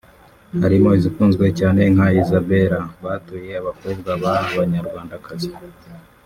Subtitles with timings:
[0.61, 5.51] harimo izikunzwe cyane nka Isabella(batuye abakobwa ba banyarwandakazi)